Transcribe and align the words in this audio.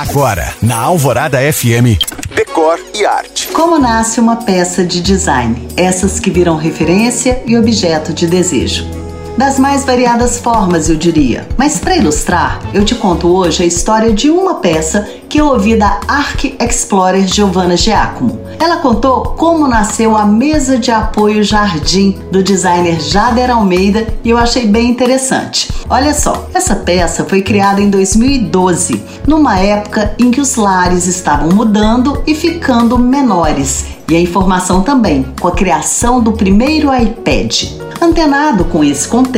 Agora, 0.00 0.54
na 0.62 0.78
Alvorada 0.78 1.38
FM, 1.52 2.00
Decor 2.34 2.80
e 2.94 3.04
Arte. 3.04 3.48
Como 3.48 3.78
nasce 3.78 4.18
uma 4.18 4.36
peça 4.36 4.82
de 4.82 5.02
design? 5.02 5.68
Essas 5.76 6.18
que 6.18 6.30
viram 6.30 6.56
referência 6.56 7.42
e 7.46 7.54
objeto 7.54 8.14
de 8.14 8.26
desejo. 8.26 8.99
Das 9.40 9.58
mais 9.58 9.86
variadas 9.86 10.38
formas, 10.38 10.90
eu 10.90 10.96
diria. 10.96 11.48
Mas 11.56 11.78
para 11.78 11.96
ilustrar, 11.96 12.60
eu 12.74 12.84
te 12.84 12.94
conto 12.94 13.26
hoje 13.26 13.62
a 13.62 13.66
história 13.66 14.12
de 14.12 14.30
uma 14.30 14.56
peça 14.56 15.08
que 15.30 15.40
eu 15.40 15.46
ouvi 15.46 15.76
da 15.76 15.98
Arc 16.06 16.44
Explorer 16.60 17.26
Giovanna 17.26 17.74
Giacomo. 17.74 18.38
Ela 18.58 18.76
contou 18.76 19.22
como 19.38 19.66
nasceu 19.66 20.14
a 20.14 20.26
mesa 20.26 20.76
de 20.76 20.90
apoio 20.90 21.42
Jardim 21.42 22.18
do 22.30 22.42
designer 22.42 23.00
Jader 23.00 23.50
Almeida 23.50 24.06
e 24.22 24.28
eu 24.28 24.36
achei 24.36 24.66
bem 24.66 24.90
interessante. 24.90 25.72
Olha 25.88 26.12
só, 26.12 26.46
essa 26.52 26.76
peça 26.76 27.24
foi 27.24 27.40
criada 27.40 27.80
em 27.80 27.88
2012, 27.88 29.02
numa 29.26 29.58
época 29.58 30.14
em 30.18 30.30
que 30.30 30.40
os 30.40 30.56
lares 30.56 31.06
estavam 31.06 31.48
mudando 31.48 32.22
e 32.26 32.34
ficando 32.34 32.98
menores, 32.98 33.86
e 34.08 34.14
a 34.14 34.20
informação 34.20 34.82
também, 34.82 35.24
com 35.40 35.48
a 35.48 35.52
criação 35.52 36.20
do 36.20 36.32
primeiro 36.32 36.94
iPad. 36.94 37.80
Antenado 38.02 38.64
com 38.64 38.82
esse 38.82 39.06
contexto, 39.06 39.29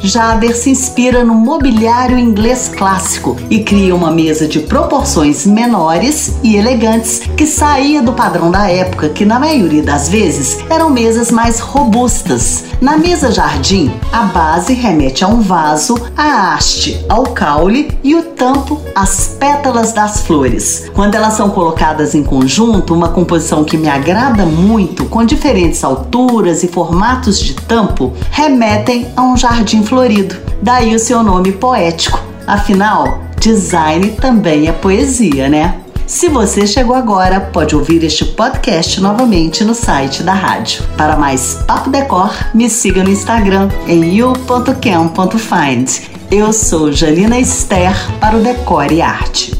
Jader 0.00 0.56
se 0.56 0.70
inspira 0.70 1.24
no 1.24 1.34
mobiliário 1.34 2.18
inglês 2.18 2.68
clássico 2.68 3.36
e 3.48 3.64
cria 3.64 3.94
uma 3.94 4.10
mesa 4.10 4.46
de 4.46 4.60
proporções 4.60 5.46
menores 5.46 6.34
e 6.42 6.56
elegantes 6.56 7.22
que 7.36 7.46
saía 7.46 8.02
do 8.02 8.12
padrão 8.12 8.50
da 8.50 8.68
época, 8.68 9.08
que 9.08 9.24
na 9.24 9.38
maioria 9.38 9.82
das 9.82 10.08
vezes 10.08 10.58
eram 10.68 10.90
mesas 10.90 11.30
mais 11.30 11.58
robustas. 11.60 12.64
Na 12.80 12.98
mesa 12.98 13.32
jardim, 13.32 13.90
a 14.12 14.24
base 14.24 14.74
remete 14.74 15.24
a 15.24 15.28
um 15.28 15.40
vaso, 15.40 15.94
a 16.16 16.54
haste 16.54 17.04
ao 17.08 17.24
caule 17.24 17.96
e 18.02 18.14
o 18.14 18.22
tampo 18.22 18.80
às 18.94 19.28
pétalas 19.38 19.92
das 19.92 20.20
flores. 20.20 20.90
Quando 20.94 21.14
elas 21.14 21.34
são 21.34 21.50
colocadas 21.50 22.14
em 22.14 22.22
conjunto, 22.22 22.94
uma 22.94 23.08
composição 23.08 23.64
que 23.64 23.76
me 23.76 23.88
agrada 23.88 24.44
muito, 24.44 25.06
com 25.06 25.24
diferentes 25.24 25.82
alturas 25.82 26.62
e 26.62 26.68
formatos 26.68 27.40
de 27.40 27.54
tampo, 27.54 28.12
remetem 28.30 29.03
a 29.16 29.22
um 29.22 29.36
jardim 29.36 29.82
florido. 29.82 30.36
Daí 30.62 30.94
o 30.94 30.98
seu 30.98 31.22
nome 31.22 31.52
poético. 31.52 32.18
Afinal, 32.46 33.20
design 33.38 34.10
também 34.12 34.68
é 34.68 34.72
poesia, 34.72 35.48
né? 35.48 35.80
Se 36.06 36.28
você 36.28 36.66
chegou 36.66 36.94
agora, 36.94 37.40
pode 37.40 37.74
ouvir 37.74 38.04
este 38.04 38.26
podcast 38.26 39.00
novamente 39.00 39.64
no 39.64 39.74
site 39.74 40.22
da 40.22 40.34
rádio. 40.34 40.82
Para 40.98 41.16
mais 41.16 41.54
Papo 41.66 41.88
Decor, 41.88 42.30
me 42.52 42.68
siga 42.68 43.02
no 43.02 43.10
Instagram 43.10 43.70
em 43.88 44.14
you.cam.find. 44.14 45.88
Eu 46.30 46.52
sou 46.52 46.92
Janina 46.92 47.38
Esther 47.38 47.96
para 48.20 48.36
o 48.36 48.42
Decor 48.42 48.92
e 48.92 49.00
Arte. 49.00 49.53